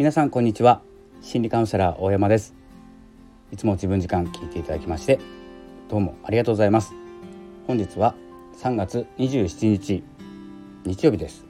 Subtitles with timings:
[0.00, 0.80] 皆さんこんにちは。
[1.20, 2.54] 心理カウンセラー大山です。
[3.52, 5.20] いつも自分時間聞いていただきまして
[5.90, 6.94] どうもありがとうございます。
[7.66, 8.14] 本日は
[8.56, 10.02] 3月27日
[10.86, 11.44] 日曜日です。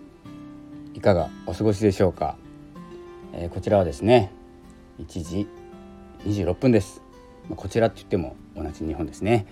[0.94, 2.36] いかがお過ごしでしょうか、
[3.32, 4.32] えー、こちらはですね
[4.98, 5.46] 1時
[6.24, 7.02] 26分です。
[7.54, 9.46] こちらって言っても同じ日本ですね、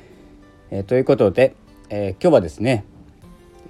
[0.73, 1.55] えー、ということで、
[1.89, 2.85] えー、今日はですね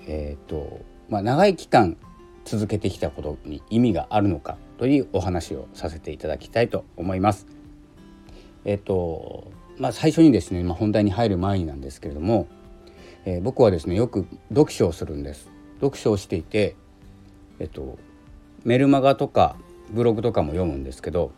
[0.06, 1.98] えっ、とまあ長い期間
[2.46, 7.46] 続けてきたことに意味があるのかというお話をさせていただきたいと思います。
[8.64, 12.48] えっとまあ、最初にですね、まあ、本題に入る前になんですけれども、
[13.24, 15.50] えー、僕はですねよく読書をするんです。
[15.80, 16.74] 読書をしていて、
[17.60, 17.98] えっと、
[18.64, 19.56] メルマガとか
[19.90, 21.30] ブログとかも読むんですけど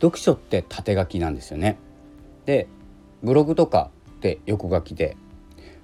[0.00, 1.78] 読書って縦書きなんですよね。
[2.44, 2.66] で
[3.22, 5.16] ブログとかって横書きで、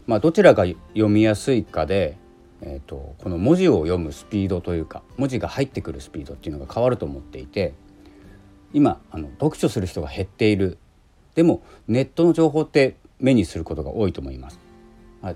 [0.07, 2.17] まあ、どちらが読みやすいかで
[2.61, 7.75] えーと、この文字を読むスピードというか文字が入ってくるスピードっていうのが変わると思っていて
[8.73, 10.79] 今あの読書する人が減っている
[11.35, 14.59] でもネットの情報って目にすることが多いと思います。
[15.23, 15.35] あ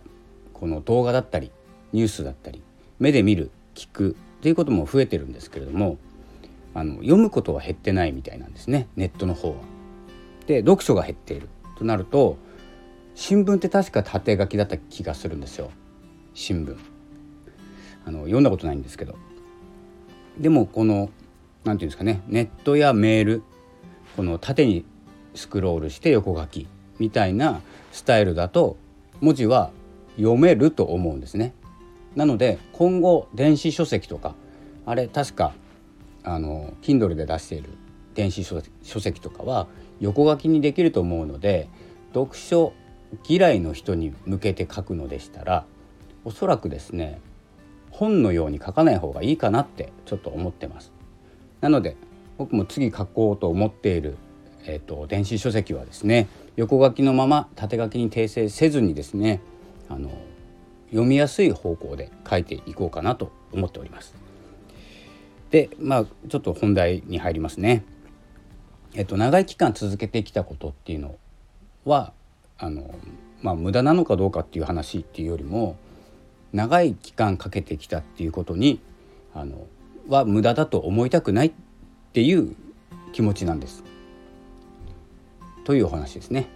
[0.52, 1.50] この動画だったり
[1.92, 2.62] ニュースだったり
[2.98, 5.98] 目で見る聞くっていうことも増えてるんですけれども
[6.74, 9.56] あの読むことは減ってないみたいなんですねネットの方は。
[10.46, 12.36] で読書が減っているとなると
[13.14, 15.70] 新聞って確か縦書きだった気がするんですよ
[16.34, 16.91] 新聞。
[18.04, 19.16] あの読んだことないんですけど
[20.38, 21.10] でもこの何て
[21.64, 23.42] 言うんですかねネットやメール
[24.16, 24.84] この縦に
[25.34, 26.66] スクロールして横書き
[26.98, 27.60] みたいな
[27.92, 28.76] スタイルだと
[29.20, 29.70] 文字は
[30.16, 31.54] 読めると思うんですね。
[32.16, 34.34] なので今後電子書籍とか
[34.84, 35.54] あれ確か
[36.24, 37.70] あの Kindle で出している
[38.14, 39.66] 電子書籍とかは
[40.00, 41.68] 横書きにできると思うので
[42.12, 42.74] 読書
[43.26, 45.64] 嫌いの人に向けて書くのでしたら
[46.24, 47.20] おそらくですね
[47.92, 50.90] 本のように書かない方がいいかなってちょっと思ってます。
[51.60, 51.96] なので
[52.38, 54.16] 僕も次書こうと思っている、
[54.64, 59.40] えーと、電子書籍はですね横書きのまま縦書きに訂正せずにですね
[59.88, 60.10] あの
[60.90, 64.14] 読みやすい方向で書いていこうかなと思っております。
[65.50, 67.84] でまあちょっと本題に入りますね。
[68.94, 71.16] えっと長い期間続けてきたことっていうの
[71.84, 72.12] は
[72.58, 72.94] あの
[73.42, 75.76] まあ無駄なのかどうかっていう話っていうよりも
[76.52, 78.80] 長い期間かけてきたっていうことに
[79.34, 79.66] あの
[80.08, 81.52] は無駄だと思いたくないっ
[82.12, 82.54] ていう
[83.12, 83.84] 気持ちなんです。
[85.64, 86.48] というお話ですね。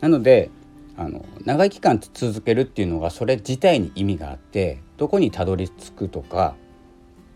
[0.00, 0.50] なので
[0.96, 6.56] あの長い期間続けるっていうのがそれ自体に意味があってどこにたどり着くとか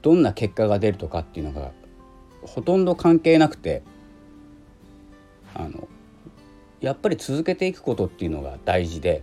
[0.03, 1.71] どんな結果が出るとかっていうのが
[2.43, 3.83] ほとんど関係なくて
[5.55, 5.89] あの
[6.81, 9.23] やっぱり続けていくことっていうのが大事で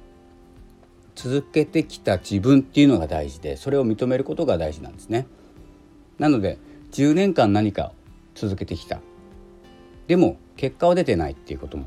[1.23, 5.27] 続けてきた自分っていうのが大事でそれを認めることが大事なんですね。
[6.17, 6.57] なので
[6.93, 7.91] 10年間何か
[8.33, 9.01] 続けてきた。
[10.07, 11.85] でも結果は出てないっていうことも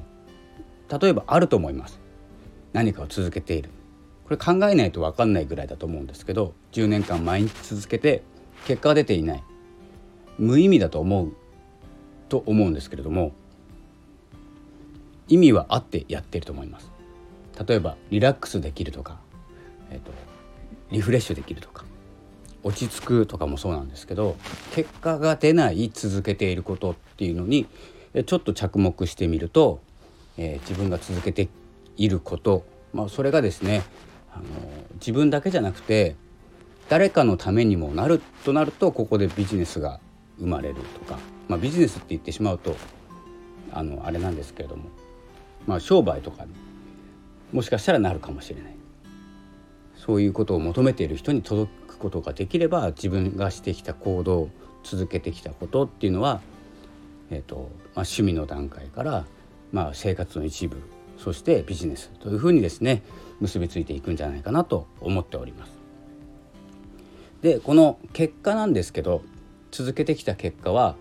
[1.01, 1.99] 例えばあると思います。
[2.73, 3.71] 何かを続けている。
[4.23, 8.23] これ考えないと分かんないぐらいだと思うんですけど10年間毎日続けて
[8.67, 9.43] 結果が出ていない。
[10.39, 11.33] 無意味だと思う。
[12.29, 13.33] と思うんですけれども
[15.27, 16.94] 意味はあってやってると思います。
[17.67, 19.19] 例えばリラックスできるとか、
[19.91, 20.11] えーと、
[20.91, 21.85] リフレッシュできるとか
[22.63, 24.37] 落ち着くとかもそうなんですけど
[24.75, 27.67] 結果が出ない続けていることっていうのに
[28.27, 29.81] ちょっと着目してみると、
[30.39, 31.49] えー、自分が続けて
[31.97, 33.83] いること、まあ、それがですね
[34.33, 34.45] あの
[34.95, 36.17] 自分だけじゃなくて
[36.89, 40.01] 誰かのためにもなるとなるとここでビジネスが
[40.39, 42.77] 生まれるとか、まあ、ビジネスって言ってしまうと
[43.73, 44.85] あのあれなんですけれども、
[45.67, 46.47] まあ、商売とか
[47.55, 48.77] もしかしたらなるかもしれない
[49.97, 54.51] そういうことを求めている人に届くことができれば自分がしてきた行動
[54.83, 56.41] 続けてきたことっていうのは、
[57.31, 57.67] えーとまあ、
[58.01, 59.25] 趣味の段階から、
[59.73, 60.83] まあ、生活の一部
[61.17, 63.03] そしてビジネスというふうにですね
[63.41, 65.73] 結びついていくんじゃないかなと思っております。
[67.41, 69.23] でこの結果なんですけど
[69.71, 70.97] 続けてきた結果は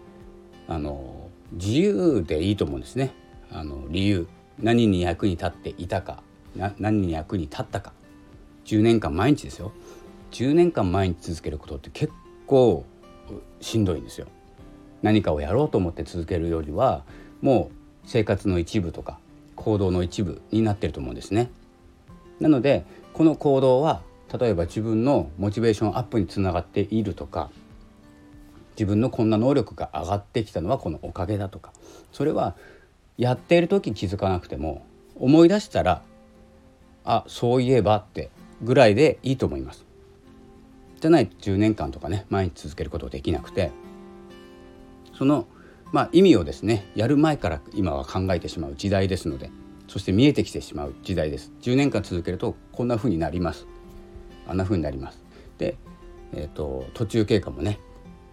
[0.67, 3.11] あの自由でいいと思うんですね。
[3.51, 4.27] あの理由
[4.59, 6.22] 何に役に立っていたか
[6.55, 7.93] 何に役に立ったか。
[8.65, 9.71] 10年間毎日ですよ。
[10.31, 12.13] 10年間毎日続けることって結
[12.47, 12.85] 構
[13.61, 14.27] しんどいんですよ。
[15.01, 17.03] 何かをやろうと思って続けるよりは
[17.41, 19.19] もう生活の一部とか
[19.55, 21.51] 行動の一部になってると思うんですね。
[22.39, 24.01] なのでこの行動は
[24.39, 27.51] 例えば自分のモチベーションアップにつながっているとか
[28.75, 31.73] 自分のこんな能力が上がってきたのはこのおかげだとか
[32.11, 32.55] それは
[33.17, 34.85] やっている時気づかなくても
[35.15, 36.01] 思い出したら
[37.05, 38.29] あそういえばって
[38.61, 39.85] ぐらいでいいと思います。
[40.99, 43.71] じゃないと10年間とかね毎日続けることできなくて。
[45.17, 45.47] その、
[45.91, 49.51] まあ、意味をですねやる前から今は考えてしまう時代ですので
[49.87, 51.51] そして見えてきてしまう時代です。
[51.61, 53.67] 10年間続けるとこんな風になります。
[54.47, 55.23] あんな風になります。
[55.57, 55.77] で、
[56.33, 57.79] えーと、途中経過もね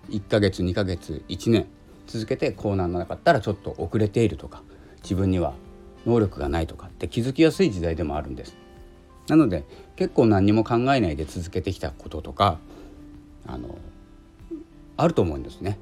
[0.08, 1.66] 1ヶ月2ヶ月1年
[2.06, 4.62] 続けてこうならなかったらちょっと遅れているとか
[5.02, 5.54] 自分には
[6.06, 8.56] 能力がないとかって気づきやすい時代でもあるんです。
[9.30, 12.58] なので結構何も考えないで続けてきたこととか
[13.46, 13.78] あの
[14.96, 15.78] あると思うんですね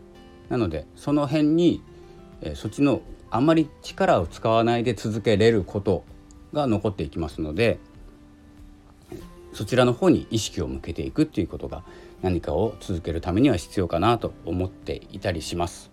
[0.51, 1.83] なのでその辺に、
[2.43, 3.01] え、そっちの
[3.31, 6.05] あんまり力を使わないで続けれること
[6.53, 7.79] が残っていきますので
[9.55, 11.85] そちらの方に意識を向けていくっていうことが
[12.21, 15.91] 何かを続けるためには必要かなと思っていたりします。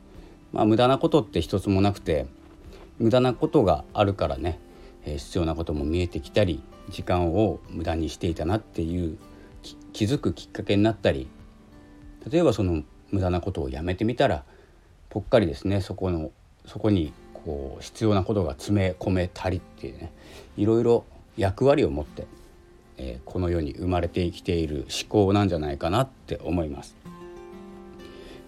[0.52, 2.28] まあ、無駄なことって一つもなくて
[3.00, 4.60] 無駄なことがあるからね、
[5.06, 9.18] え、必要なことも見えてきたり時間を無駄にしていたなっていう
[9.94, 11.28] 気づくきっかけになったり
[12.30, 14.44] 例えばその無駄なことをやめてみたら
[15.10, 16.32] ぽっかりですねそこの
[16.66, 20.12] そこにこう必要なことが詰め込めたりっていうね
[20.58, 21.06] いろいろ
[21.38, 22.28] 役割を持って、
[22.98, 26.96] えー、この世に生まれてきている思考なんじゃないかなって思います。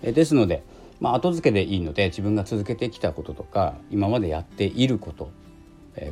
[0.01, 0.63] えー、ですので、
[0.99, 5.31] まあ、後付けでいいので自分が続けてきたこととか今までやっていること、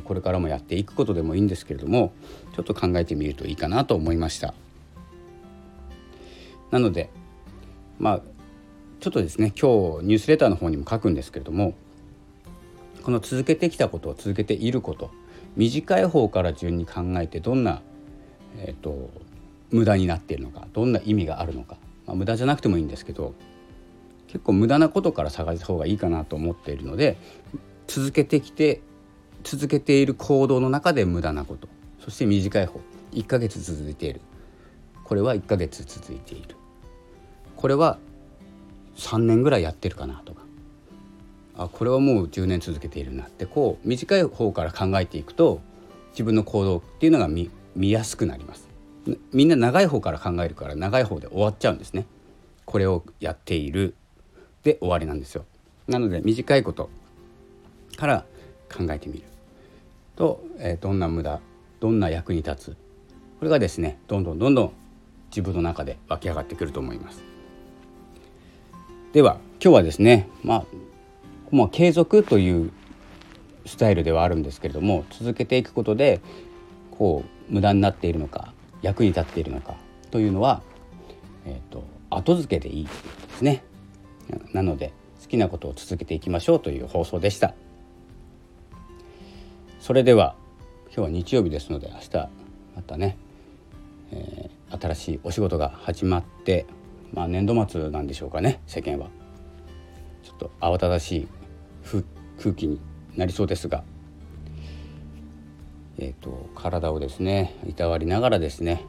[0.04, 2.12] これからもやっていくことでもいいんですけれども
[2.54, 4.54] ちょっと考えてみるといいかなと思いました。
[6.70, 7.10] なので
[7.98, 8.20] まあ
[9.00, 11.74] ちょっとですね今日ニュースレターの方にも書くんですけれども
[13.02, 15.10] この続けてきたことを続けていること
[15.56, 17.80] 短い方から順に考えてどんな、
[18.58, 19.10] えーと、
[19.70, 23.34] 無駄になっているのかどんな意味があるのか、まあ、無駄じゃなくてもいいんですけど
[24.26, 27.16] 結構無駄なことから探した方がいいかなと思っているので
[27.86, 28.82] 続けてきて
[29.46, 31.68] 続けている行動の中で無駄なこと。
[32.04, 32.80] そして短い方。
[33.12, 34.20] 1ヶ月続いている。
[35.04, 36.56] これは1ヶ月続いている。
[37.54, 37.98] これは
[38.96, 40.42] 3年ぐらいやってるかなとか。
[41.56, 43.46] あこれはもう10年続けているなって。
[43.46, 45.60] こう短い方から考えていくと
[46.10, 48.66] 自分の行動っていうのが見見やすくなります。
[49.32, 52.04] みんな長い方から考えるから長い方で終わっちゃうんですね。
[52.64, 53.94] これをやっている。
[54.64, 55.44] で終わりなんですよ。
[55.86, 56.90] なので短いこと
[57.96, 58.24] から
[58.68, 59.35] 考えてみる。
[60.16, 61.40] と、えー、どんな無駄
[61.80, 62.76] どんな役に立つ
[63.38, 64.72] これがですねどんどんどんどん
[65.30, 67.22] 自分の中で湧き上がってくると思います
[69.12, 70.64] では今日はですねまあ
[71.52, 72.72] まあ、継続という
[73.66, 76.20] スタイルではあるんですけれども続けていくことで
[76.90, 78.52] こう無駄になっているのか
[78.82, 79.74] 役に立っているのか
[80.10, 80.62] というのは、
[81.44, 82.90] えーと、後付けでいいで
[83.36, 83.64] すね。
[84.52, 84.92] なので
[85.22, 87.54] 好きなことを続けていきましょうという放送でした。
[89.86, 90.34] それでは
[90.86, 92.28] 今日は日曜日ですので明日
[92.74, 93.16] またね、
[94.10, 96.66] えー、新しいお仕事が始まって
[97.14, 99.10] まあ年度末なんでしょうかね世間は。
[100.24, 101.28] ちょっと慌ただしい
[102.42, 102.80] 空気に
[103.14, 103.84] なりそうですが、
[105.98, 108.84] えーと、体をですねいたわりながらですね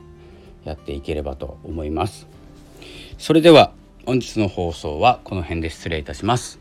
[0.64, 2.26] やっていければと思います。
[3.20, 3.72] それでは
[4.08, 6.58] 本日の放送はこの辺で失礼いたします。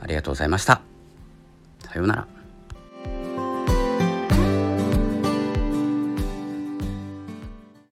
[0.00, 0.80] ありがとうございました。
[1.80, 2.33] さようなら。